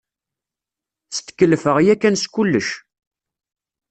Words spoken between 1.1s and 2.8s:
Setkelfeɣ yakan s kullec.